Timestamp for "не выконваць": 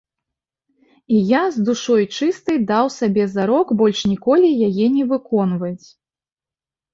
4.97-5.87